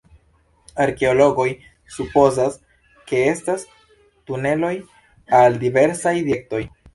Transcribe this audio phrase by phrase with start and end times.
[0.83, 1.43] Arkeologoj
[1.97, 2.55] supozas,
[3.11, 3.67] ke estas
[4.31, 4.73] tuneloj
[5.43, 6.65] al diversaj direktoj.